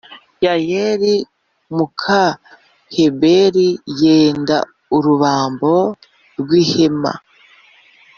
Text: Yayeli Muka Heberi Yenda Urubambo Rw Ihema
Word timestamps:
Yayeli 0.45 1.15
Muka 1.75 2.23
Heberi 2.95 3.69
Yenda 4.01 4.57
Urubambo 4.95 5.73
Rw 6.39 6.49
Ihema 6.63 7.11